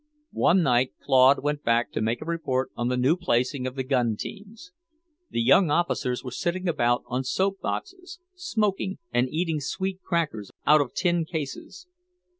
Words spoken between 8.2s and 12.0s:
smoking and eating sweet crackers out of tin cases.